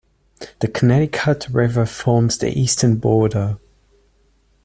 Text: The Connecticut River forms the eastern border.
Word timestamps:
The 0.61 0.67
Connecticut 0.67 1.45
River 1.51 1.85
forms 1.85 2.39
the 2.39 2.49
eastern 2.49 2.95
border. 2.95 3.59